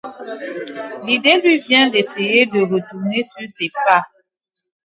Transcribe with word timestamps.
L'idée 1.03 1.39
lui 1.43 1.59
vint 1.59 1.91
d'essayer 1.91 2.47
de 2.47 2.61
retourner 2.63 3.21
sur 3.21 3.47
ses 3.47 3.69
pas. 3.85 4.03